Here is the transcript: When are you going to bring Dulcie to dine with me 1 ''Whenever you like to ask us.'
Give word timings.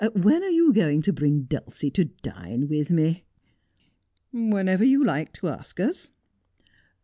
When 0.15 0.41
are 0.43 0.49
you 0.49 0.73
going 0.73 1.03
to 1.03 1.13
bring 1.13 1.43
Dulcie 1.43 1.91
to 1.91 2.05
dine 2.05 2.67
with 2.67 2.89
me 2.89 3.23
1 4.31 4.49
''Whenever 4.49 4.83
you 4.83 5.03
like 5.03 5.31
to 5.33 5.49
ask 5.49 5.79
us.' 5.79 6.11